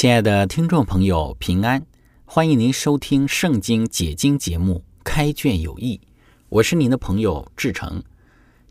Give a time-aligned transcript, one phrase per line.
[0.00, 1.84] 亲爱的听众朋友，平安！
[2.24, 6.00] 欢迎您收听《圣经解经》节目《开卷有益》，
[6.48, 8.02] 我是您的朋友志成。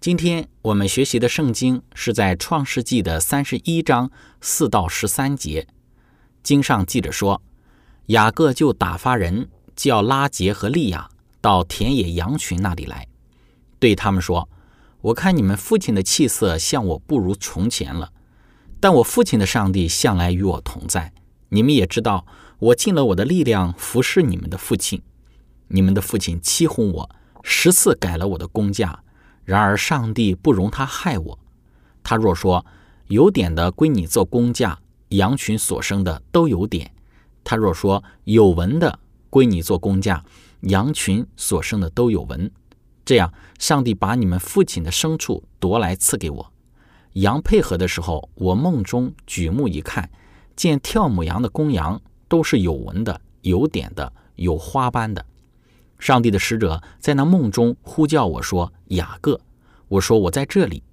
[0.02, 4.10] 今天我们学习的圣经是在《创世纪》的三十一章
[4.42, 5.68] 四到十三节。
[6.42, 7.40] 经上记着说，
[8.08, 11.08] 雅各就打发人叫拉杰和利亚
[11.40, 13.08] 到田野羊群那里来，
[13.78, 14.50] 对他们说
[15.02, 18.12] ：“我看你们父亲的气色像我不如从前了，
[18.80, 21.14] 但我父亲的上帝向来与我同在。”
[21.50, 22.26] 你们也知道，
[22.60, 25.02] 我尽了我的力量服侍你们的父亲。
[25.68, 27.10] 你们的父亲欺哄我，
[27.44, 29.04] 十次改了我的工价。
[29.46, 31.40] 然而上帝不容他害我。
[32.04, 32.66] 他若说
[33.08, 36.88] 有点的归你做工价，羊群所生的都有点；
[37.44, 40.24] 他若说有纹的归你做工价，
[40.62, 42.52] 羊群所生的都有纹。
[43.04, 46.54] 这样，上帝把你们父亲的牲畜夺来赐给我。
[47.14, 50.12] 羊配合的时候，我梦中举目一看。
[50.60, 55.26] 见跳母羊的公羊都是有纹的、有点的、有花斑的。
[55.98, 59.40] 上帝的使者在那梦中呼叫我说：“雅各。”
[59.88, 60.84] 我说：“我在这里。”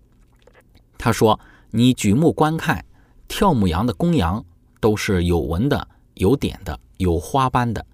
[0.97, 1.41] 他说
[1.73, 2.85] ：“你举目观看，
[3.27, 4.45] 跳母羊的公羊
[4.79, 7.85] 都是有纹的、有点的、有花斑的。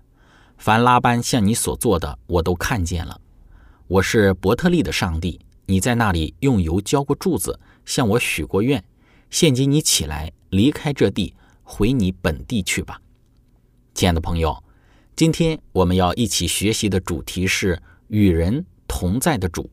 [0.58, 3.18] 凡拉班向你所做的，我都看见了。
[3.86, 8.84] 我是伯特利的上帝，你在那里用油浇过柱子，向我许过愿。
[9.30, 11.34] 现今你起来，离开这地。”
[11.74, 13.00] 回你本地去吧，
[13.94, 14.62] 亲爱的朋友，
[15.16, 19.70] 今天我们要一起学习的主题是与人同在的主。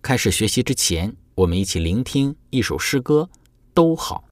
[0.00, 3.28] 开始学习之前，我们一起聆听一首诗歌，
[3.74, 4.22] 都好。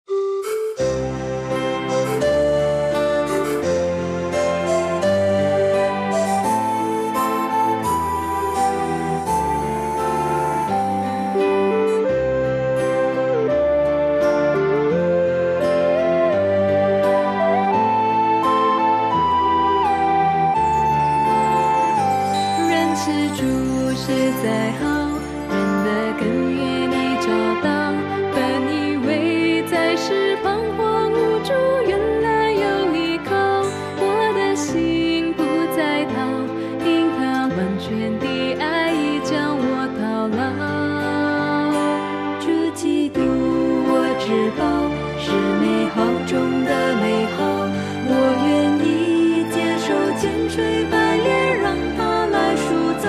[50.51, 53.07] 吹白莲，让它来塑造。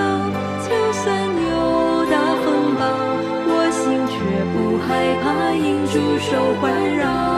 [0.62, 1.04] 就算
[1.50, 2.46] 有大风
[2.78, 2.80] 暴，
[3.48, 4.14] 我心却
[4.52, 4.88] 不害
[5.22, 7.31] 怕，因双手环绕。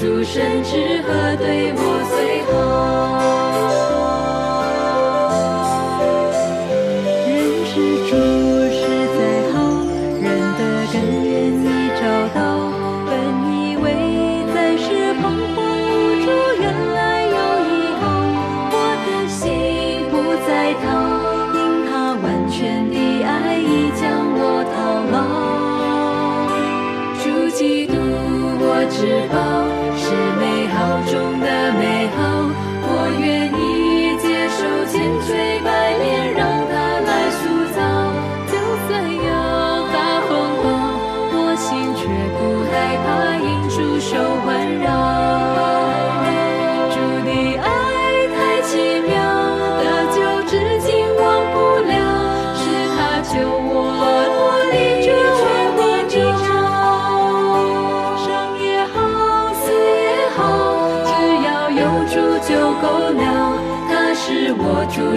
[0.00, 1.78] 诸神之河对我
[2.08, 2.50] 最好。
[7.28, 7.28] 人
[7.66, 7.76] 是
[8.08, 8.16] 主，
[8.72, 8.80] 是
[9.12, 9.20] 在
[9.52, 9.60] 好，
[10.22, 10.24] 人
[10.56, 10.60] 的
[10.90, 11.62] 根源你
[12.00, 12.02] 找
[12.32, 12.40] 到。
[13.04, 13.12] 本
[13.52, 13.84] 以为
[14.54, 14.88] 暂时
[15.20, 15.22] 彷
[15.54, 15.92] 徨无
[16.24, 16.26] 助，
[16.58, 16.64] 原
[16.94, 17.36] 来有
[17.68, 17.70] 以
[18.00, 18.02] 后。
[18.72, 19.38] 我的心
[20.10, 20.12] 不
[20.48, 20.48] 再
[20.80, 20.88] 逃，
[21.52, 21.58] 因
[21.90, 23.28] 他完全的爱
[23.58, 24.40] 已将我
[24.72, 24.80] 套
[25.12, 25.14] 牢。
[27.22, 27.92] 主基督，
[28.62, 29.49] 我至宝。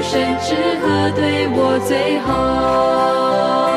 [0.04, 3.73] 神之河对我最好？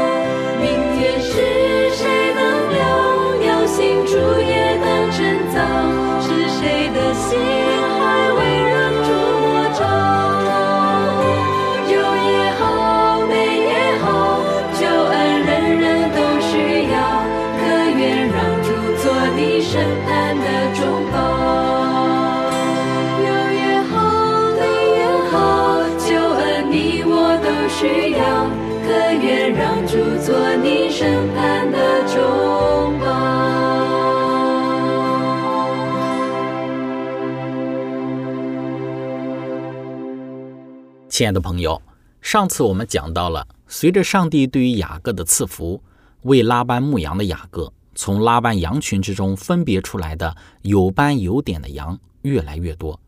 [41.17, 41.81] 亲爱的朋友，
[42.21, 45.83] 上次我们讲到了，随着上帝对于雅各的赐福，
[46.25, 53.01] 为拉班牧羊的雅各，从拉班羊群之中分别出来的有斑有点的羊越来越多。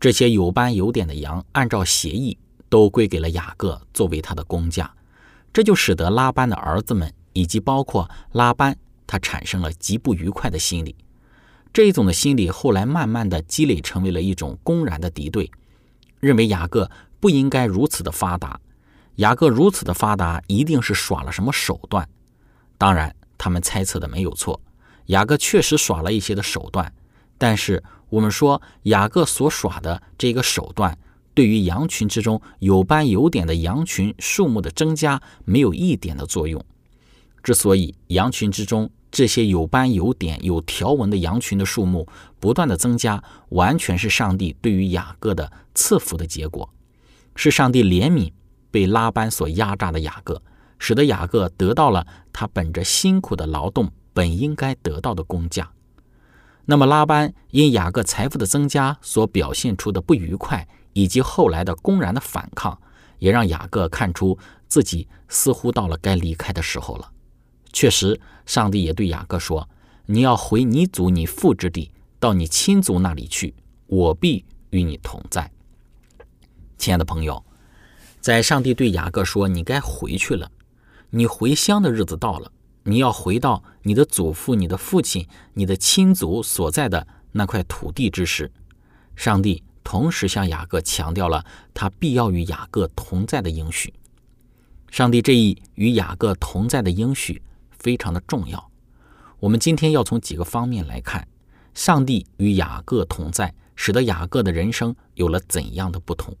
[0.00, 2.38] 这些有斑有点的羊，按照协议
[2.70, 4.90] 都归给了雅各作为他的工价，
[5.52, 8.74] 这就使得拉班的儿子们以及包括拉班，
[9.06, 10.96] 他产生了极不愉快的心理。
[11.70, 15.50] 这一种的心理后来慢慢的积累成为了一种公然的敌对，
[16.18, 16.90] 认为雅各
[17.22, 18.60] 不应该如此的发达，
[19.14, 22.08] 雅各如此的发达一定是耍了什么手段。
[22.76, 24.60] 当然，他们猜测的没有错，
[25.06, 26.92] 雅各确实耍了一些的手段。
[27.38, 30.98] 但是我们说，雅各所耍的这个手段，
[31.32, 36.60] 对于羊群之中有斑有点的羊群数目的增加没有一点的作用。
[37.40, 42.08] 之所以羊群之中这些有斑有点、有条纹的羊群的数目
[42.40, 46.68] 不断的增加，完全是上帝对于雅各的赐福的结果，
[47.34, 48.32] 是上帝怜悯
[48.70, 50.42] 被拉班所压榨的雅各，
[50.78, 55.70] 使得雅各得到了他本着辛苦的劳动本应该得到的工价。
[56.64, 62.78] 那么拉班因雅各财富的增加所表现出的不愉快，以及后来的公然的反抗，
[63.18, 64.38] 也让雅各看出
[64.68, 67.10] 自己似乎到了该离开的时候了。
[67.72, 69.68] 确实，上帝也对雅各说
[70.06, 71.90] ：“你要回你祖你父之地，
[72.20, 73.54] 到你亲族那里去，
[73.86, 75.50] 我必与你同在。”
[76.82, 77.44] 亲爱的朋友，
[78.20, 80.50] 在上帝对雅各说：“你该回去了，
[81.10, 82.50] 你回乡的日子到了，
[82.82, 88.50] 你要回到你的祖父、你的父亲、你的亲族所在的那块土地之时。”
[89.14, 93.94] 上帝同时向雅各强调了他必要与雅各同在的应许。
[94.90, 97.40] 上帝这一与雅各同在的应许
[97.78, 98.72] 非常的重要。
[99.38, 101.28] 我们今天要从几个方面来看，
[101.74, 106.36] 上帝与雅各同在，使得雅各的人生有了怎样的不同。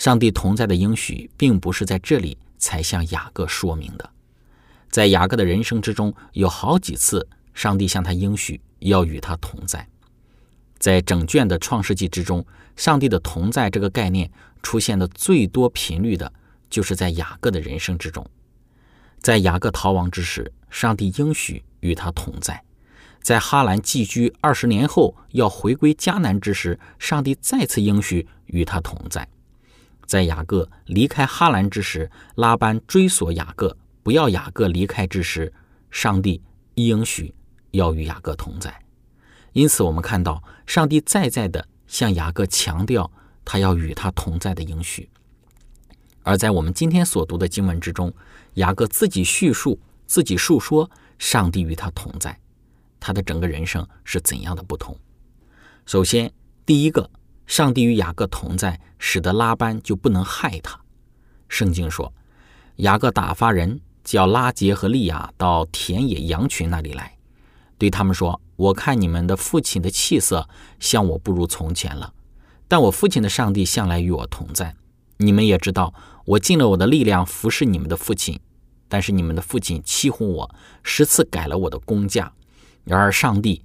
[0.00, 4.10] 上帝同在的应许，并不是在这里才向雅各说明的。
[4.88, 9.86] 在雅各的人生之中，有好几次，上帝向他应许要与他同在。
[10.78, 12.42] 在整卷的创世纪之中，
[12.76, 14.30] 上帝的同在这个概念
[14.62, 16.32] 出现的最多频率的，
[16.70, 18.26] 就是在雅各的人生之中。
[19.20, 22.54] 在雅各逃亡之时，上帝应许与他同在；
[23.20, 29.28] 在哈兰寄居二十年后要回归迦南之时，上帝再次应许与他同在。
[30.10, 35.52] 在雅各离开哈兰之时，拉班追索雅各，不要雅各离开之时，
[35.88, 36.42] 上帝
[36.74, 37.32] 应许
[37.70, 38.76] 要与雅各同在。
[39.52, 43.08] 因此，我们看到上帝再再的向雅各强调
[43.44, 45.08] 他要与他同在的应许。
[46.24, 48.12] 而在我们今天所读的经文之中，
[48.54, 50.90] 雅各自己叙述、自己述说
[51.20, 52.36] 上帝与他同在，
[52.98, 54.98] 他的整个人生是怎样的不同。
[55.86, 56.32] 首先，
[56.66, 57.08] 第一个。
[57.50, 60.78] 上帝与雅各同在，使得拉班就不能害他。
[61.48, 62.14] 圣经说，
[62.76, 67.18] 雅各打发人叫拉杰和利亚到田野羊群那里来，
[67.76, 72.14] 对他们说：“我看你们的父亲的气色像我不如从前了，
[72.68, 74.76] 但我父亲的上帝向来与我同在。
[75.16, 75.92] 你们也知道，
[76.26, 78.38] 我尽了我的力量服侍你们的父亲，
[78.88, 80.54] 但是你们的父亲欺哄我，
[80.84, 82.32] 十次改了我的工价。
[82.84, 83.64] 然而上帝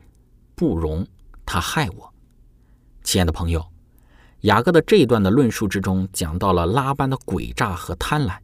[0.55, 1.05] 不容
[1.45, 2.11] 他害我。”
[3.03, 3.74] 亲爱的朋友。
[4.45, 8.37] 雅各的这一段的论述之中，讲到了拉班的诡诈和贪婪。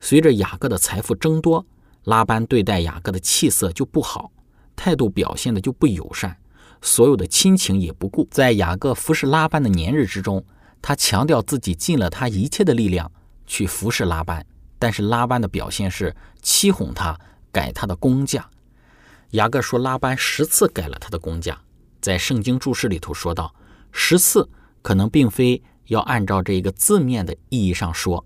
[0.00, 1.64] 随着雅各的财富增多，
[2.04, 4.32] 拉班对待雅各的气色就不好，
[4.74, 6.34] 态度表现的就不友善，
[6.80, 8.26] 所有的亲情也不顾。
[8.30, 10.42] 在雅各服侍拉班的年日之中，
[10.80, 13.10] 他强调自己尽了他一切的力量
[13.46, 14.42] 去服侍拉班，
[14.78, 17.14] 但是拉班的表现是欺哄他，
[17.52, 18.48] 改他的工价。
[19.32, 21.60] 雅各说拉班十次改了他的工价，
[22.00, 23.54] 在圣经注释里头说道
[23.92, 24.48] 十次。
[24.86, 28.24] 可能并非要按照这个字面的意义上说，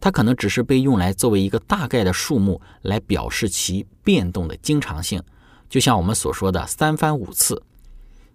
[0.00, 5.22] 它可能只是被用来作为一个大概的数目来表示其变动的经常性，
[5.68, 7.62] 就像我们所说的三番五次。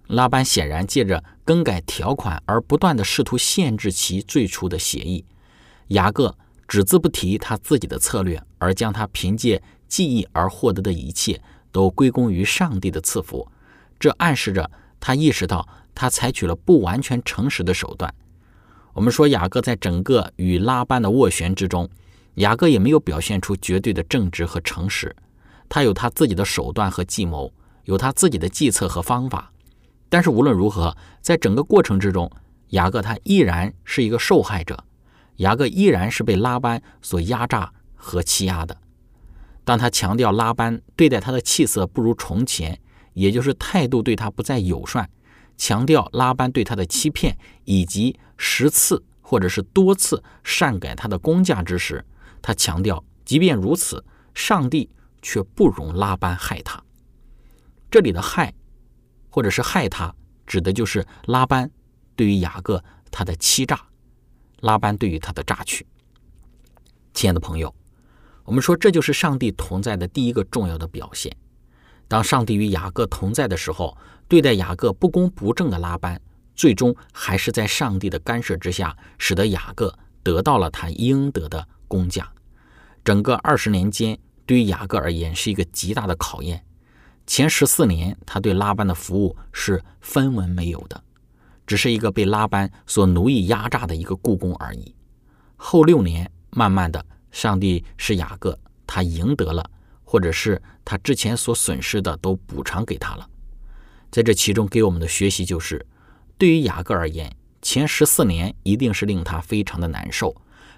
[0.05, 5.25] 拉班显然借着更改条款而不断的试图限制其最初的协议。
[5.88, 11.41] 雅各只字不提他自己的策略，而将他凭借记忆而获得的一切
[11.72, 13.50] 都归功于上帝的赐福。
[14.00, 14.69] 这暗示着
[15.00, 18.13] 他意识到他采取了不完全诚实的手段。
[18.93, 21.89] 我们说雅各在整个与拉班的斡旋之中，
[22.35, 25.15] 雅各也没有表现出绝对的正直和诚实，
[25.67, 27.51] 他有他自己的手段和计谋，
[27.85, 29.51] 有他自己的计策和方法。
[30.07, 32.31] 但是无论如何，在整个过程之中，
[32.69, 34.83] 雅各他依然是一个受害者，
[35.37, 38.77] 雅各依然是被拉班所压榨和欺压的。
[39.65, 42.79] 当他强调拉班对待他的气色不如从前，
[43.13, 45.09] 也就是态度对他不再友善，
[45.57, 52.05] 强调拉班对他的欺骗，以及十次或者是多次擅改他的工价之时，
[52.41, 54.89] 他强调，即便如此，上帝
[55.21, 56.83] 却不容拉班害他。
[57.89, 58.53] 这里的害。
[59.27, 60.15] 或者是害他，
[60.47, 61.69] 指的就是拉班
[62.15, 62.81] 对于雅各
[63.12, 63.77] 他的欺诈，
[64.62, 65.85] 拉班对于他的榨取。
[67.13, 67.75] 亲爱的朋友，
[68.45, 71.35] 我们说这就是上帝同在的第一个重要的表现。
[72.07, 73.97] 当上帝与雅各同在的时候，
[74.27, 76.20] 对待雅各不公不正的拉班，
[76.55, 82.32] 最终还是在上帝的干涉之下，使得雅各得到了他应得的工价。
[83.03, 86.63] 整个二十年间，对于雅各而言是一个极大的考验。
[87.27, 91.03] 前十四年，他对拉班的服务是分文没有的，
[91.67, 94.96] 只是一个被拉班所奴役压榨的一个雇工而已。
[95.55, 99.63] 后六年，慢慢的，上帝使雅各他赢得了，
[100.03, 103.27] 或者是他之前所损失的都补偿给他了。
[104.12, 105.85] 在这其中，给我们的学习就是，
[106.38, 110.35] 对于雅各而言，前十四年一定是令他非常的难受。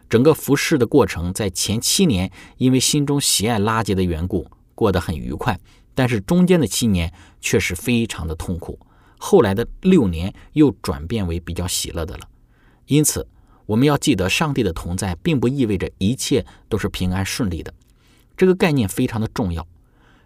[0.09, 5.59] 整个服侍的过程，在前七年，因为心中喜爱拉结的缘故，过得很愉快。
[5.93, 8.79] 但是中间的七年却是非常的痛苦，
[9.17, 12.29] 后来的六年又转变为比较喜乐的了。
[12.85, 13.27] 因此，
[13.65, 17.73] 我们要记得，上帝的同在并不意味着一切都是平安顺利的。
[18.37, 19.67] 这个概念非常的重要。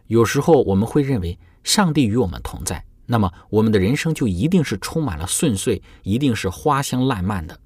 [0.08, 7.60] 有时候我们会认为，上帝与我们同在，那么我们的人生就一定是充满了顺遂，一定是花香烂漫的。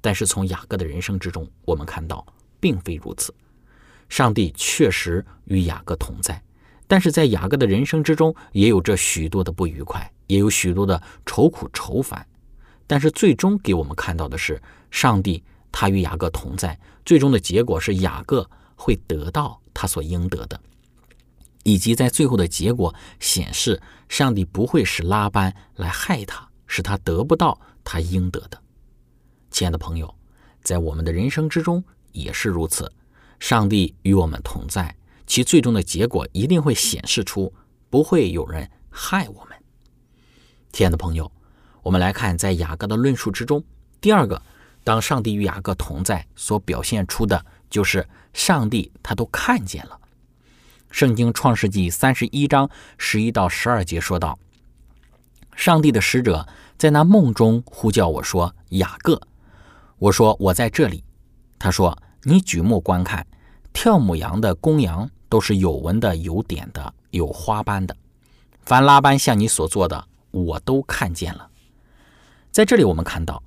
[0.00, 2.26] 但是从雅各的人生之中，我们看到
[2.58, 3.34] 并非如此。
[4.08, 6.42] 上帝确实与雅各同在。
[6.86, 12.26] 但是在雅各的人生之中，也有着许多的不愉快，也有许多的愁苦愁烦。
[12.86, 14.58] 但是最终给我们看到的是，
[14.90, 20.58] 上帝他与雅各同在，最终的结果是雅各会得到他所应得的，
[21.62, 28.60] 以及在最后的结果显示，上帝不会使拉班来害他，使他得不到他应得的。
[29.50, 30.14] 亲爱的朋友，
[30.62, 32.90] 在我们的人生之中也是如此，
[33.38, 34.94] 上帝与我们同在。
[35.26, 37.54] 其最终的结果一定会显示出
[37.88, 39.56] 不会有人害我们。
[40.72, 41.30] 亲爱的朋友，
[41.82, 43.62] 我们来看在雅各的论述之中，
[44.00, 44.42] 第二个，
[44.82, 50.00] 当上帝与雅各同在所表现出的，就是上帝他都看见了。
[50.90, 52.68] 圣经创世纪三十一章
[52.98, 54.38] 十一到十二节说道
[55.56, 59.20] ：“上帝的使者在那梦中呼叫我说：‘雅各。’
[59.98, 61.04] 我说：‘我在这里。’
[61.58, 63.26] 他说：‘你举目观看，
[63.72, 67.96] 跳母羊的公羊。’都是有纹的、有点的、有花斑的。
[68.62, 71.48] 凡拉班向你所做的，我都看见了。
[72.50, 73.40] 在这里，我们看到，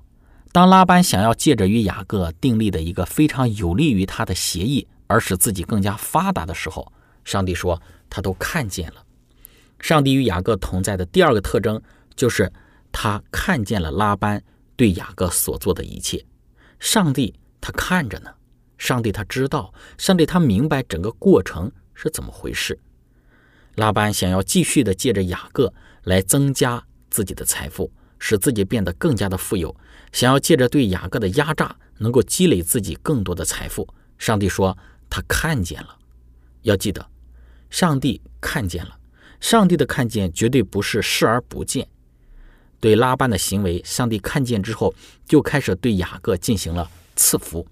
[0.50, 6.90] 当拉班想要借着与雅各订立的一个非常有利于他的协议，而使自己更加发达的时候，
[7.24, 9.04] 上帝说他都看见了。
[9.80, 11.80] 上帝与雅各同在的第二个特征，
[12.14, 12.50] 就是
[12.92, 14.42] 他看见了拉班
[14.76, 16.24] 对雅各所做的一切。
[16.78, 18.30] 上帝他看着呢。
[18.76, 22.78] 上帝他知道，上帝他明白整个过程是怎么回事。
[23.76, 29.74] 拉班想要继续的借着雅各来增加自己的财富，使自己变得更加的富有，
[30.12, 33.88] 想要借着对雅各的压榨，能够积累自己更多的财富。
[34.18, 34.76] 上帝说
[35.08, 35.96] 他看见了，
[36.62, 37.06] 要记得，
[37.74, 38.96] 上帝看见了，
[39.40, 41.88] 上帝的看见绝对不是视而不见。
[42.78, 44.94] 对拉班的行为，上帝看见之后，
[45.26, 47.66] 就开始对雅各进行了赐福。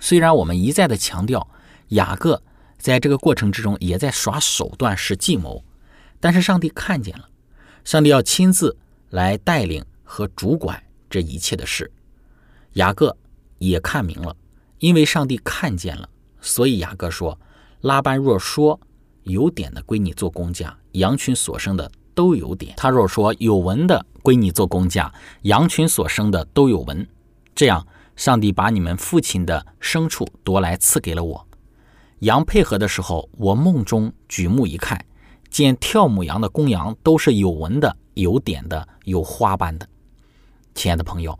[0.00, 1.46] 虽然我们一再的强调，
[1.88, 2.42] 雅各
[2.78, 5.62] 在这个过程之中也在耍手段、使计谋，
[6.18, 7.28] 但是上帝看见了，
[7.84, 8.78] 上帝要亲自
[9.10, 11.92] 来带领和主管这一切的事。
[12.72, 13.14] 雅各
[13.58, 14.34] 也看明了，
[14.78, 16.08] 因为上帝看见了，
[16.40, 17.38] 所以雅各说
[17.80, 18.78] ：“拉班若说
[19.22, 27.06] 有点的归你做工价，羊群所生的都有点；他若说有纹的归你做工价，羊群所生的都有纹。”
[27.54, 27.86] 这样。
[28.16, 31.46] 上帝把你们父亲的牲畜夺来赐给了我。
[32.20, 35.04] 羊配合的时候，我梦中举目一看，
[35.50, 39.86] 见跳母羊的公羊都是有纹的，有点的、有花斑的。
[40.74, 41.38] 亲爱的朋友，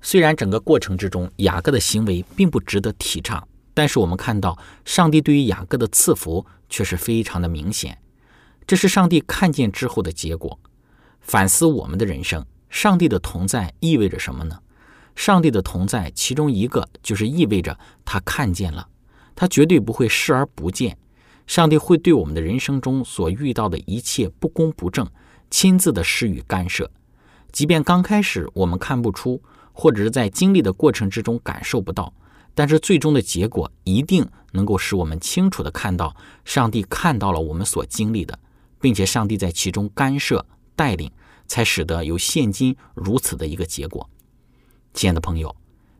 [0.00, 7.98] 虽然整个过程之中雅各的行为并不值得提倡，但是我们看到上帝对于雅各的赐福却是非常的明显。
[8.66, 10.58] 这是上帝看见之后的结果。
[11.20, 14.60] 反思我们的人生，上帝的同在意味着什么呢？
[15.14, 18.88] 上帝的同在，其中一个就是意味着他看见了，
[19.34, 20.96] 他绝对不会视而不见。
[21.46, 25.06] 上帝会对我们的人生中所遇到的一切不公不正，
[25.50, 26.90] 亲自的施予干涉。
[27.52, 29.42] 即便刚开始我们看不出，
[29.74, 32.14] 或者是在经历的过程之中感受不到，
[32.56, 38.38] 但是最终的结果一定能够使我们清楚的看到，上帝看到了我们所经历的，
[38.80, 41.12] 并且上帝在其中干涉带领，
[41.46, 44.08] 才使得有现今如此的一个结果。
[44.94, 45.54] 亲爱的朋友，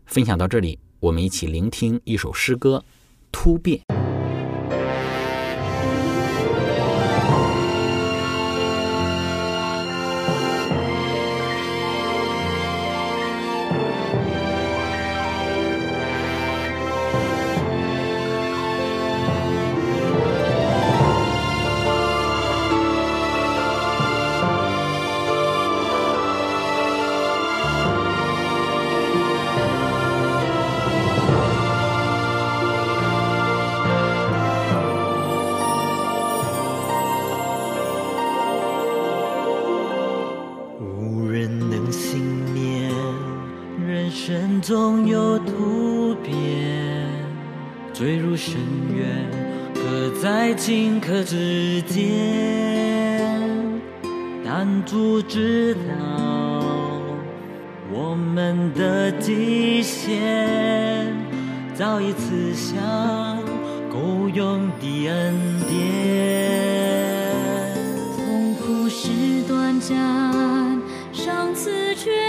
[0.06, 2.82] 分享到这里，我们一起聆听一首诗歌
[3.30, 3.78] 《突变》。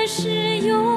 [0.07, 0.96] 是永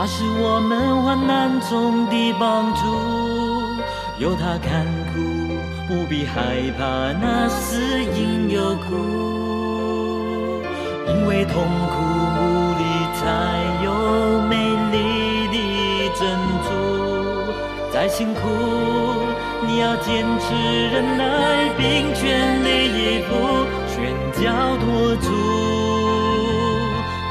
[0.00, 2.80] 他是我们患难中的帮助，
[4.16, 5.20] 有他看顾，
[5.86, 7.76] 不必害怕那死
[8.16, 10.62] 因有苦，
[11.06, 11.52] 因为痛
[11.92, 12.00] 苦
[12.32, 12.82] 无力
[13.20, 14.56] 才有美
[14.90, 16.32] 丽的珍
[16.64, 17.52] 珠，
[17.92, 18.40] 再辛苦
[19.66, 20.54] 你要坚持
[20.94, 25.49] 忍耐，并全力以赴，全交托主。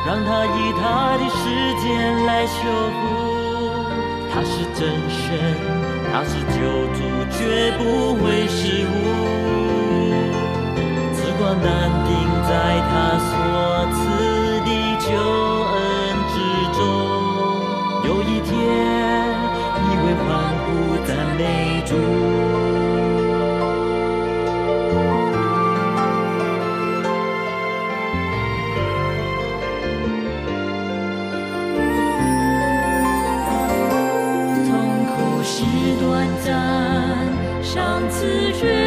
[0.09, 1.45] 让他以他的时
[1.83, 2.57] 间来修
[2.97, 2.99] 复。
[4.33, 5.37] 他是真神，
[6.11, 6.57] 他是救
[6.97, 7.37] 主，绝
[7.77, 8.89] 不会失误。
[11.13, 11.69] 此光难
[12.07, 12.09] 定
[12.41, 12.49] 在
[12.89, 13.31] 他所
[13.93, 14.01] 赐
[14.65, 15.07] 的救
[15.77, 15.77] 恩
[16.33, 16.35] 之
[16.75, 16.81] 中。
[18.07, 18.49] 有一天，
[19.83, 20.27] 你会欢
[20.65, 21.39] 呼赞美
[21.85, 21.93] 主。
[38.19, 38.78] 上次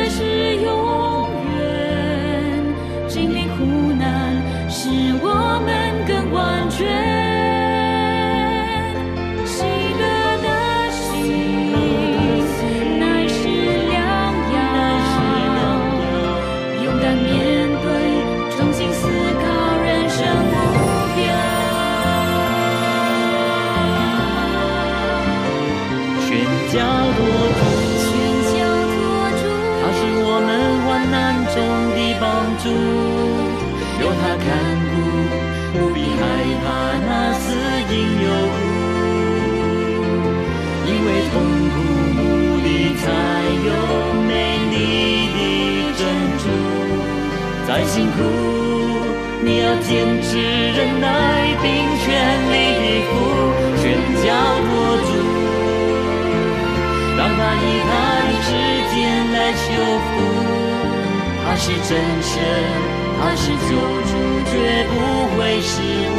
[64.52, 64.92] 绝不
[65.34, 66.16] 会失误。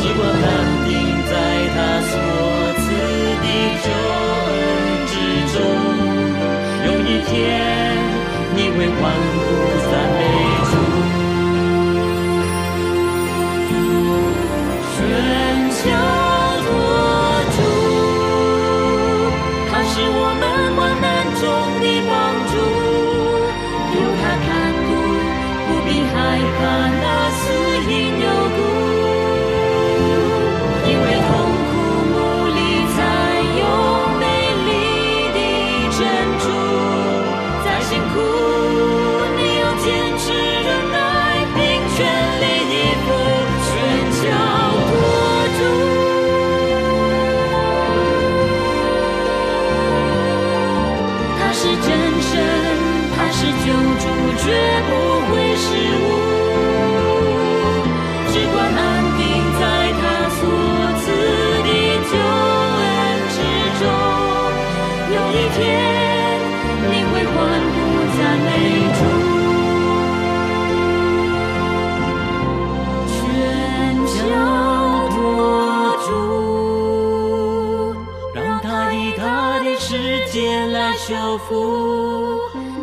[0.00, 0.46] 时光难
[0.88, 0.90] 定
[1.30, 1.32] 在
[1.74, 1.76] 他
[2.10, 2.12] 所
[2.80, 2.84] 赐
[3.44, 3.46] 的
[3.84, 3.86] 救
[4.50, 4.52] 恩
[5.06, 5.12] 之
[5.54, 5.56] 中。
[6.86, 7.38] 有一天，
[8.56, 9.00] 你会欢
[9.32, 9.77] 呼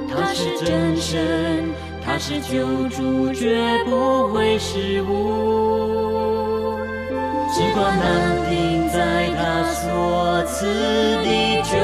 [0.09, 1.73] 他是真神，
[2.03, 6.77] 他是救主，绝不会失误。
[7.53, 10.65] 只管难定在他所赐
[11.23, 11.77] 的救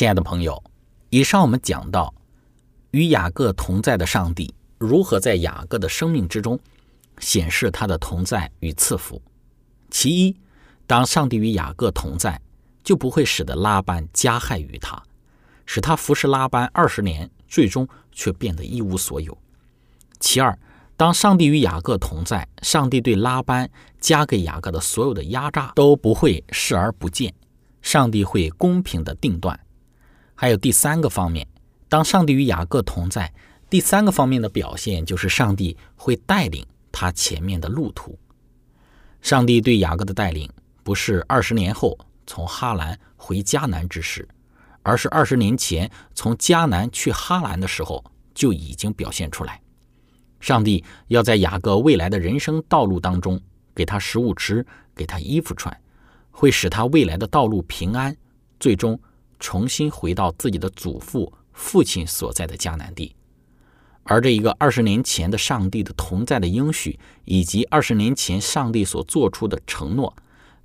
[0.00, 0.64] 亲爱的朋友，
[1.10, 2.14] 以上我们讲到
[2.92, 6.58] 与雅各同在的上帝如何在雅各的生命之中
[7.18, 9.20] 显示他的同在与赐福。
[9.90, 10.34] 其一，
[10.86, 12.40] 当上帝与雅各同在，
[12.82, 15.02] 就不会使得拉班加害于他，
[15.66, 19.36] 使他服侍拉班二十年，最终却变得一无所有。
[20.18, 20.58] 其二，
[20.96, 27.34] 当上帝与雅各同在，上帝对拉班加给雅各的所有的压榨都不会视而不见，
[27.82, 29.60] 上帝会公平的定断。
[30.40, 31.46] 还有第三个方面，
[31.86, 33.30] 当上帝与雅各同在，
[33.68, 38.18] 第三个方面的表现就是上帝会带领他前面的路途。
[39.20, 40.50] 上帝对雅各的带领，
[40.82, 41.94] 不是二十年后
[42.26, 44.26] 从哈兰回迦南之时，
[44.82, 49.60] 而是二十年前从迦南去哈兰的时候就已经表现出来。
[50.40, 53.38] 上帝要在雅各未来的人生道路当中，
[53.74, 55.78] 给他食物吃，给他衣服穿，
[56.30, 58.16] 会使他未来的道路平安，
[58.58, 58.98] 最终
[59.40, 63.16] 重新回到自己的祖父、父亲所在的迦南地。
[64.04, 70.16] 而这一个二十年前的上帝的同在的应许，以及二十年前上帝所做出的承诺，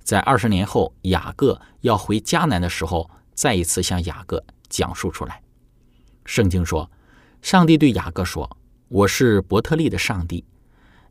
[0.02, 5.42] 在二十年后雅各要回迦南的时候，再一次向雅各讲述出来。
[6.24, 6.90] 圣经说，
[7.42, 8.56] 上帝对雅各说
[8.88, 10.44] ：“我是伯特利的上帝，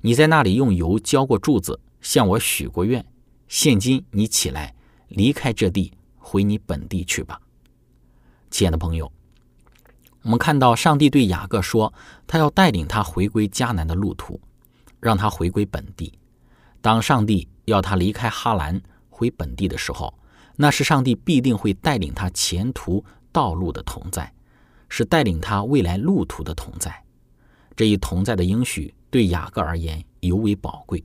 [0.02, 3.06] 你在那里用油浇过柱子，向我许过愿。
[3.48, 4.76] 现今你起来，
[5.08, 7.40] 离开这地，回你本地去吧。”
[8.56, 9.12] 亲爱的朋友，
[10.22, 11.94] 我们看到上帝对雅各说，
[12.26, 14.40] 他要带领他回归迦南的路途，
[15.02, 16.18] 让他回归本地。
[16.82, 20.14] 当上帝要他离开哈兰回本地的时候，
[20.56, 24.34] 那是上帝必定会带领他前途道路的同在，
[24.88, 27.04] 是带领他未来路途的同在。
[27.76, 31.04] 这一同在的应许对雅各而言尤为宝贵，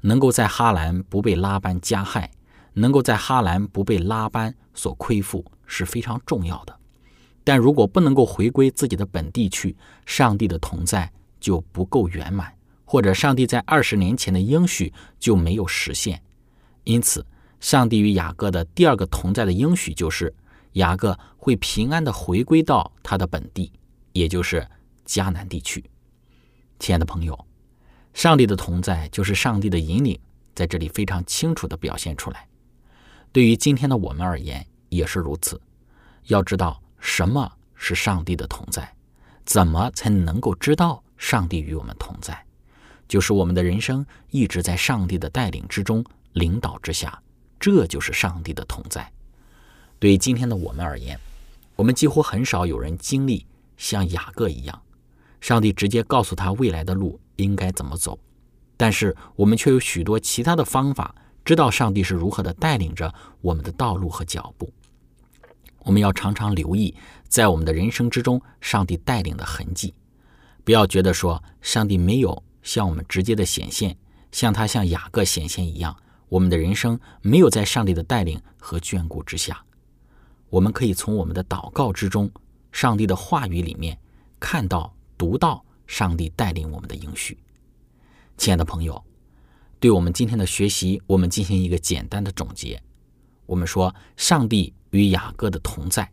[0.00, 2.32] 能够在哈兰不被拉班加害，
[2.74, 6.78] 能够在哈兰不被拉班所亏负是非常重要的。
[7.44, 16.22] 但如果不能够回归自己的本地去，上帝的同在就不够圆满，或者上帝在二十年前的应许就没有实现。
[16.84, 17.26] 因此，
[17.58, 20.32] 上帝与雅各的第二个同在的应许就是
[20.74, 23.72] 雅各会平安的回归到他的本地，
[24.12, 24.66] 也就是
[25.04, 25.84] 迦南地区。
[26.78, 27.46] 亲爱的朋友，
[28.14, 30.18] 上帝的同在就是上帝的引领，
[30.54, 32.46] 在这里非常清楚的表现出来。
[33.32, 35.60] 对于今天的我们而言也是如此。
[36.26, 36.80] 要知道。
[37.04, 38.88] 什么是上帝的同在？
[39.44, 42.46] 怎么才能够知道上帝与我们同在？
[43.08, 47.20] 就是我们的人生一直在上帝的带领之中、领导之下，
[47.58, 49.10] 这就是上帝的同在。
[49.98, 51.18] 对于今天的我们而言，
[51.74, 53.44] 我们几乎很少有人经历
[53.76, 54.80] 像雅各一样，
[55.40, 58.16] 上帝直接告诉他未来的路应该怎么走，
[58.76, 61.12] 但是我们却有许多其他的方法，
[61.44, 64.72] 知道上帝是如何的带领着我们的道路和脚步。
[65.80, 66.94] 我们要常常留意，
[67.26, 69.92] 在我们的人生之中，上帝带领的痕迹。
[70.64, 73.96] 不要觉得说上帝没有向我们直接的显现，
[74.30, 75.96] 像他向雅各显现一样，
[76.28, 79.64] 我们的人生没有在上帝的带领和眷顾之下。
[80.48, 82.30] 我们可以从我们的祷告之中，
[82.70, 83.98] 上帝的话语里面
[84.38, 87.36] 看到、读到上帝带领我们的应许。
[88.36, 89.02] 亲爱的朋友，
[89.82, 92.80] 对我们今天的学习，我们进行一个简单的总结。
[93.46, 94.72] 我们说，上帝。
[94.92, 96.12] 与雅各的同在，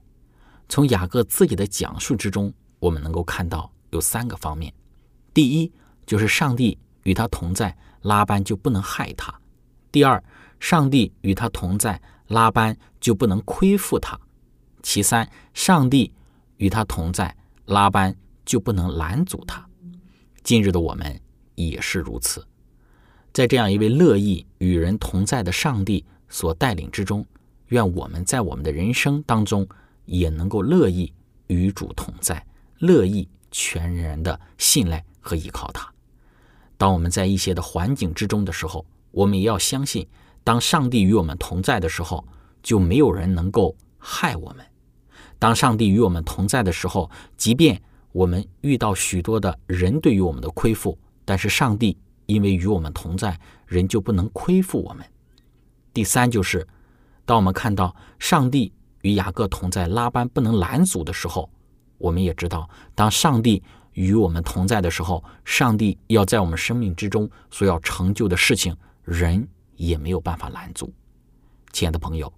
[0.69, 4.73] 从雅各自己的讲述之中，我们能够看到有三个方面：
[5.34, 5.69] 第一，
[6.05, 9.34] 就是上帝与他同在，拉班就不能害他；
[9.91, 10.23] 第二，
[10.62, 14.17] 上帝与他同在，拉班就不能亏负他；
[14.82, 16.13] 其三，上帝
[16.55, 19.69] 与他同在，拉班就不能拦阻他。
[20.41, 21.19] 今日的我们
[21.55, 22.47] 也是如此，
[23.34, 27.26] 在这样一位乐意与人同在的上帝所带领之中。
[27.68, 29.68] 愿我们在我们的人生当中
[30.06, 31.13] 也能够乐意
[31.48, 32.44] 与主同在，
[32.80, 35.88] 乐意全然的信赖和依靠他。
[36.78, 40.08] 当我们在一些的环境之中的时候，我们也要相信，
[40.44, 42.26] 当上帝与我们同在的时候，
[42.63, 44.65] 就没有人能够害我们。
[45.38, 47.80] 当上帝与我们同在的时候，即便
[48.12, 51.96] 我们遇到许多的人对于我们的亏负，但是上帝
[52.30, 55.04] 因为与我们同在，人就不能亏负我们。
[55.92, 56.65] 第三就是，
[57.26, 61.50] 当我们看到上帝与雅各同在，拉班不能拦阻的时候，
[61.98, 63.63] 我们也知道，当上帝
[63.94, 70.94] 与我们同在的时候，上帝要在我们生命之中所要成就的事情，人也没有办法拦阻。
[71.74, 72.32] 亲爱的朋友，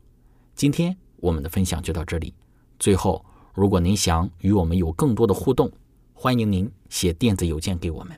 [0.56, 2.34] 今天我们的分享就到这里。
[2.80, 5.70] 最后，如果您想与我们有更多的互动，
[6.14, 8.18] 欢迎您写电子邮件给我们。